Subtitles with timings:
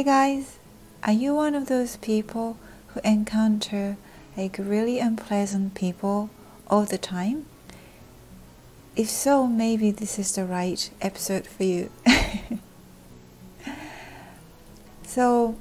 [0.00, 0.58] Hey guys,
[1.04, 3.98] are you one of those people who encounter
[4.34, 6.30] like really unpleasant people
[6.68, 7.44] all the time?
[8.96, 11.90] If so, maybe this is the right episode for you.
[15.06, 15.54] so,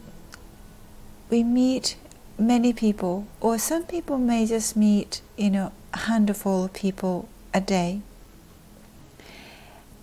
[1.29, 1.97] we meet
[2.37, 7.59] many people, or some people may just meet, you know, a handful of people a
[7.59, 7.99] day.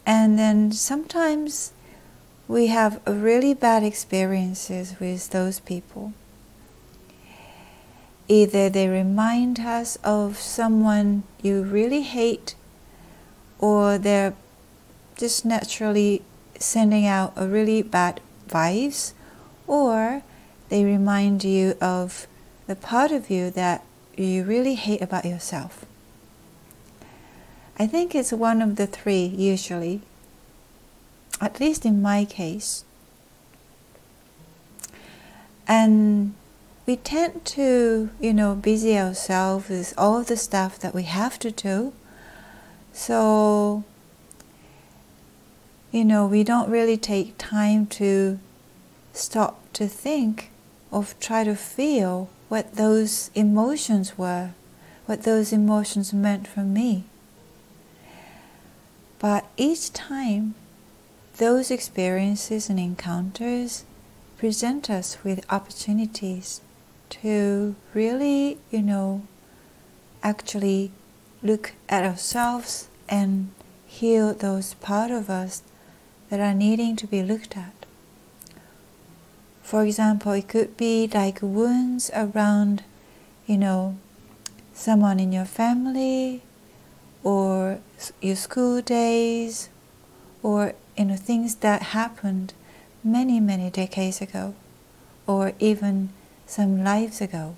[0.05, 1.73] And then sometimes
[2.49, 6.13] we have really bad experiences with those people.
[8.29, 12.55] Either they remind us of someone you really hate,
[13.59, 14.35] or they're
[15.17, 16.23] just naturally
[16.59, 19.13] sending out a really bad vibes,
[19.67, 20.23] or
[20.69, 22.27] they remind you of
[22.67, 23.85] the part of you that
[24.17, 25.85] you really hate about yourself.
[27.79, 30.01] I think it's one of the three usually,
[31.47, 32.85] at least in my case.
[35.69, 36.35] And
[36.87, 41.53] we tend to, you know, busy ourselves with all the stuff that we have to
[41.53, 41.93] do.
[42.93, 43.85] So,
[45.93, 48.41] you know, we don't really take time to
[49.13, 50.51] stop to think
[50.91, 54.51] or try to feel what those emotions were,
[55.07, 57.05] what those emotions meant for me.
[59.21, 60.55] But each time,
[61.37, 63.85] those experiences and encounters
[64.39, 66.61] present us with opportunities
[67.11, 69.23] to really, you know,
[70.23, 70.91] actually
[71.43, 73.51] look at ourselves and
[73.87, 75.63] heal those part of us
[76.31, 77.87] that are needing to be looked at.
[79.63, 82.83] For example, it could be like wounds around,
[83.47, 83.97] you know,
[84.73, 86.43] someone in your family
[87.23, 87.81] or
[88.21, 89.69] your school days
[90.43, 92.55] or you know things that happened
[93.03, 94.55] many many decades ago
[95.27, 96.09] or even
[96.47, 97.57] some lives ago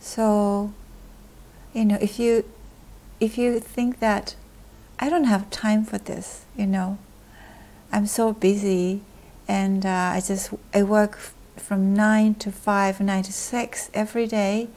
[0.00, 0.72] so
[1.72, 2.44] you know if you
[3.20, 4.34] if you think that
[4.98, 6.98] i don't have time for this you know
[7.92, 9.02] i'm so busy
[9.46, 11.18] and uh, i just i work
[11.56, 14.68] from 9 to 5 9 to 6 every day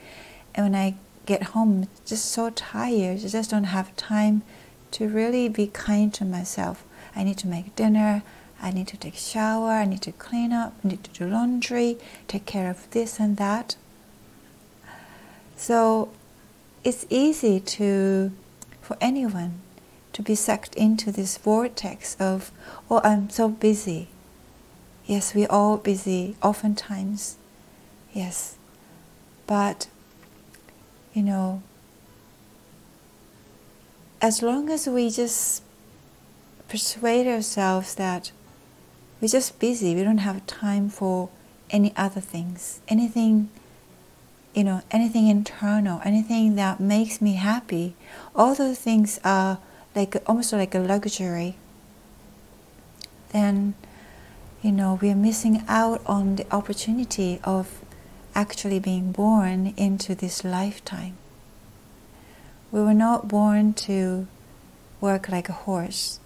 [0.53, 0.95] and when i
[1.25, 3.19] get home just so tired.
[3.23, 4.43] I just don't have time
[4.93, 6.83] to really be kind to myself.
[7.15, 8.23] I need to make dinner.
[8.61, 9.71] I need to take a shower.
[9.71, 10.73] I need to clean up.
[10.83, 13.75] I need to do laundry, take care of this and that.
[15.55, 16.09] So
[16.83, 18.31] it's easy to,
[18.81, 19.59] for anyone,
[20.13, 22.51] to be sucked into this vortex of,
[22.89, 24.07] oh, I'm so busy.
[25.05, 27.37] Yes, we're all busy, oftentimes.
[28.13, 28.57] Yes.
[29.45, 29.87] But
[31.13, 31.61] you know,
[34.23, 35.61] as long as we just
[36.69, 38.31] persuade ourselves that
[39.19, 41.27] we're just busy, we don't have time for
[41.69, 43.49] any other things, anything,
[44.55, 47.95] you know, anything internal, anything that makes me happy,
[48.33, 49.59] all those things are
[49.93, 51.57] like almost like a luxury.
[53.33, 53.73] Then,
[54.61, 57.81] you know, we are missing out on the opportunity of
[58.33, 61.17] actually being born into this lifetime.
[62.73, 64.25] We were not born to
[64.99, 66.19] work like a horse.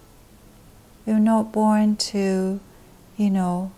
[1.06, 2.62] We were not born to,
[3.18, 3.74] you know,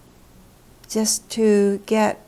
[0.88, 2.22] just to get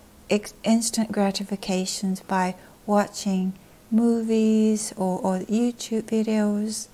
[0.64, 2.56] instant gratifications by
[2.88, 3.54] watching
[3.92, 6.88] movies or, or YouTube videos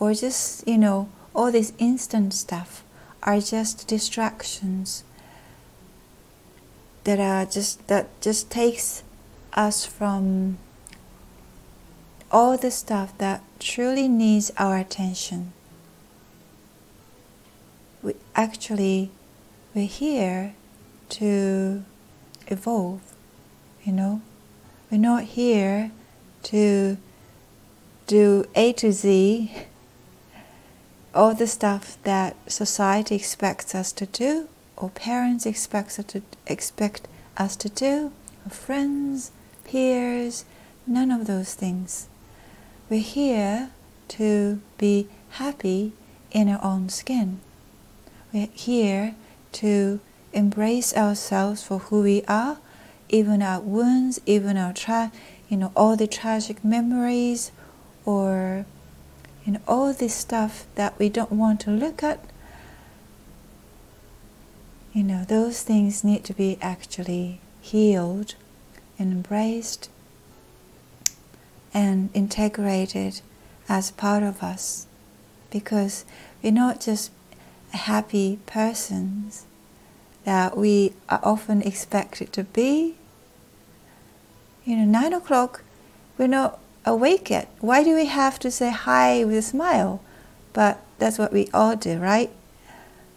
[0.00, 2.82] or just, you know, all this instant stuff
[3.22, 5.04] are just distractions
[7.04, 9.04] that are just that just takes
[9.52, 10.58] us from
[12.32, 15.52] all the stuff that truly needs our attention.
[18.02, 19.10] We actually
[19.74, 20.54] we're here
[21.10, 21.84] to
[22.48, 23.00] evolve,
[23.84, 24.22] you know.
[24.90, 25.90] We're not here
[26.44, 26.98] to
[28.06, 29.52] do A to Z
[31.14, 34.48] all the stuff that society expects us to do
[34.82, 37.06] or parents expect us to expect
[37.36, 38.12] us to do,
[38.44, 39.30] or friends,
[39.64, 40.44] peers,
[40.86, 42.08] none of those things.
[42.92, 43.70] We're here
[44.08, 45.08] to be
[45.40, 45.92] happy
[46.30, 47.40] in our own skin.
[48.34, 49.14] We're here
[49.52, 49.98] to
[50.34, 52.58] embrace ourselves for who we are,
[53.08, 55.10] even our wounds, even our tra-
[55.48, 57.50] you know all the tragic memories,
[58.04, 58.66] or
[59.46, 62.22] you know all this stuff that we don't want to look at
[64.92, 68.34] you know, those things need to be actually healed
[68.98, 69.88] and embraced
[71.74, 73.20] and integrated
[73.68, 74.86] as part of us
[75.50, 76.04] because
[76.42, 77.10] we're not just
[77.70, 79.46] happy persons
[80.24, 82.94] that we are often expected to be.
[84.64, 85.62] You know, nine o'clock,
[86.16, 87.48] we're not awake yet.
[87.60, 90.00] Why do we have to say hi with a smile?
[90.52, 92.30] But that's what we all do, right?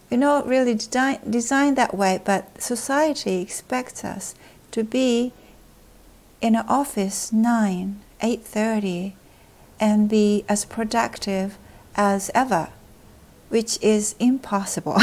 [0.09, 4.35] We're not really design, designed that way, but society expects us
[4.71, 5.33] to be
[6.41, 9.13] in an office 9, 8.30
[9.79, 11.59] and be as productive
[11.95, 12.69] as ever,
[13.49, 14.99] which is impossible.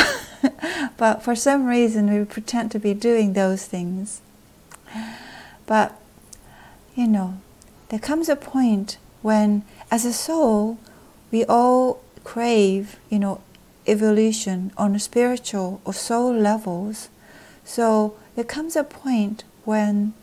[0.96, 4.20] but for some reason, we pretend to be doing those things.
[5.66, 5.96] But,
[6.96, 7.38] you know,
[7.90, 10.78] there comes a point when, as a soul,
[11.30, 13.40] we all crave, you know,
[13.86, 17.08] evolution on a spiritual or soul levels.
[17.64, 20.14] So there comes a point when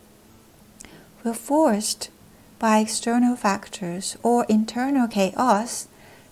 [1.24, 2.10] we're forced
[2.60, 5.88] by external factors or internal chaos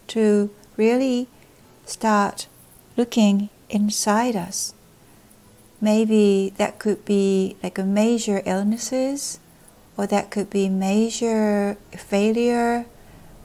[0.08, 1.28] to really
[1.86, 2.48] start
[2.98, 4.74] looking inside us.
[5.80, 9.40] Maybe that could be like a major illnesses,
[9.96, 12.86] or that could be major failure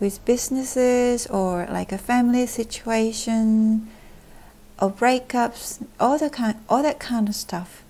[0.00, 3.88] with businesses, or like a family situation,
[4.81, 7.84] or breakups, all the kind, all that kind of stuff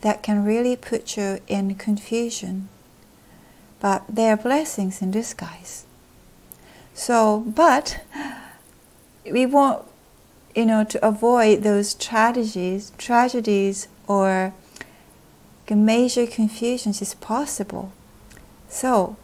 [0.00, 2.68] that can really put you in confusion.
[3.82, 5.84] But they are blessings in disguise.
[6.94, 8.00] So, but
[9.30, 9.84] we want,
[10.54, 14.54] you know, to avoid those tragedies, tragedies or
[15.68, 17.92] major confusions is possible.
[18.68, 19.16] So,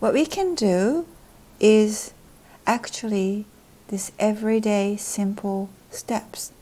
[0.00, 1.06] what we can do
[1.60, 2.12] is
[2.66, 3.44] actually
[3.88, 6.52] these everyday simple steps.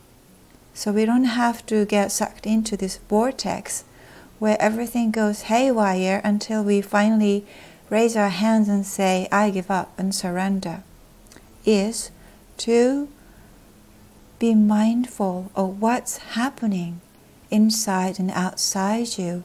[0.73, 3.83] So we don't have to get sucked into this vortex
[4.39, 7.45] where everything goes haywire until we finally
[7.89, 10.83] raise our hands and say, I give up and surrender,
[11.65, 12.11] is
[12.57, 13.07] to
[14.39, 17.01] be mindful of what's happening
[17.49, 19.43] inside and outside you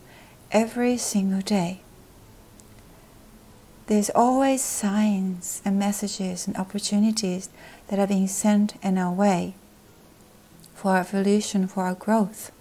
[0.51, 1.81] every single day.
[3.87, 7.49] There's always signs and messages and opportunities
[7.89, 9.55] that are being sent in our way
[10.75, 12.53] for our evolution, for our growth.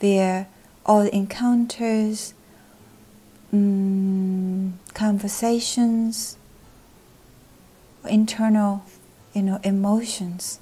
[0.00, 0.48] There
[0.86, 2.32] all encounters,
[3.52, 6.38] um, conversations,
[8.08, 8.84] internal,
[9.34, 10.60] you know, emotions.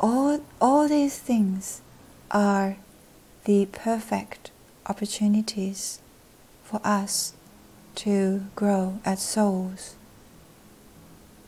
[0.00, 1.82] All, all these things
[2.30, 2.76] are
[3.44, 4.50] the perfect
[4.86, 6.00] opportunities
[6.64, 7.34] for us
[7.94, 9.94] to grow as souls.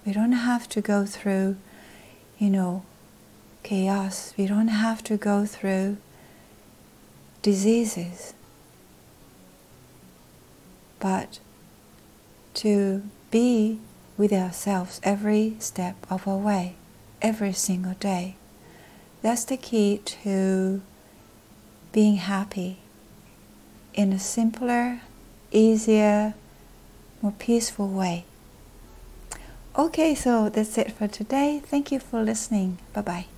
[0.06, 1.56] We don't have to go through,
[2.38, 2.84] you know,
[3.62, 4.34] chaos.
[4.36, 5.96] We don't have to go through
[7.42, 8.34] diseases,
[11.00, 11.40] but
[12.54, 13.78] to be
[14.16, 16.76] with ourselves every step of our way,
[17.20, 18.36] every single day.
[19.22, 20.82] That's the key to
[21.92, 22.78] being happy
[23.94, 25.00] in a simpler,
[25.50, 26.34] easier,
[27.20, 28.24] more peaceful way.
[29.76, 31.62] Okay, so that's it for today.
[31.64, 32.78] Thank you for listening.
[32.92, 33.31] Bye bye.